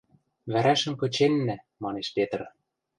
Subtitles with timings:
[0.51, 2.39] —Вӓрӓшӹм кыченнӓ,— манеш Петр.